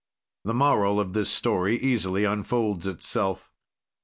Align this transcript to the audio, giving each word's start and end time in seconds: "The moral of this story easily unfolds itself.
"The 0.45 0.55
moral 0.55 0.99
of 0.99 1.13
this 1.13 1.29
story 1.29 1.77
easily 1.77 2.23
unfolds 2.23 2.87
itself. 2.87 3.51